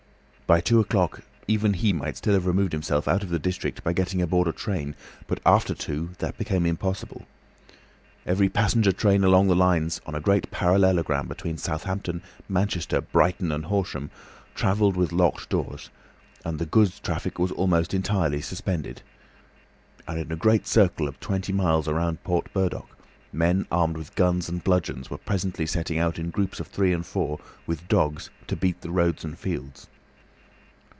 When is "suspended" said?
18.41-19.01